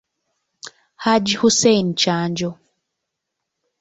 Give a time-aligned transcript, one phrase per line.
[1.03, 2.49] Hajji Hussein Kyanjo.